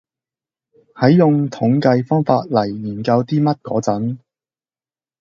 [0.95, 4.17] 喺用統計方法嚟研究啲乜嗰陣